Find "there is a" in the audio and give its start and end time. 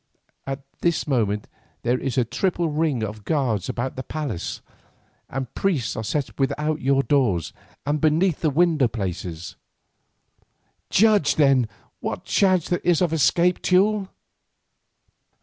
1.83-2.25